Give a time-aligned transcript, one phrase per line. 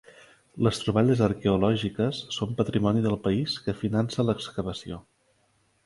[0.67, 5.03] Les troballes arqueològiques són patrimoni del país que finança l'excavació.